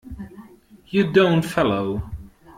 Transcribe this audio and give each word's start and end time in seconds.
You 0.89 1.13
don't 1.13 1.43
follow. 1.45 2.01